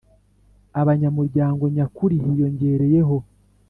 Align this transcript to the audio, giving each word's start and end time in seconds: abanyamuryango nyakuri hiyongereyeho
abanyamuryango 0.81 1.63
nyakuri 1.75 2.15
hiyongereyeho 2.23 3.17